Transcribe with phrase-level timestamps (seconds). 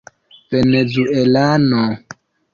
[0.49, 1.81] venezuelano